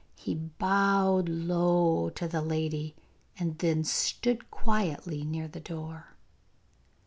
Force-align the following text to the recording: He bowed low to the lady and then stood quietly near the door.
He 0.15 0.33
bowed 0.33 1.29
low 1.29 2.09
to 2.09 2.27
the 2.27 2.41
lady 2.41 2.95
and 3.37 3.59
then 3.59 3.83
stood 3.83 4.49
quietly 4.49 5.23
near 5.23 5.47
the 5.47 5.59
door. 5.59 6.15